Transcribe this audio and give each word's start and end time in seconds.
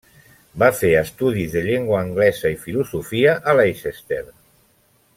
Va 0.63 0.69
fer 0.77 0.89
estudis 1.01 1.51
de 1.57 1.63
llengua 1.67 1.99
anglesa 2.05 2.53
i 2.55 2.57
filosofia 2.65 3.39
a 3.53 3.57
Leicester. 3.63 4.23